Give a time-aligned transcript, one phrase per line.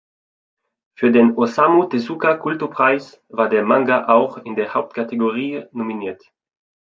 [0.97, 6.23] Für den Osamu-Tezuka-Kulturpreis war der Manga auch in der Hauptkategorie nominiert.